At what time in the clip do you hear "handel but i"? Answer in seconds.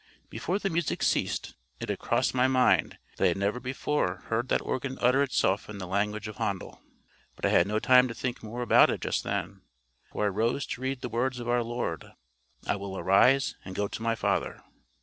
6.37-7.49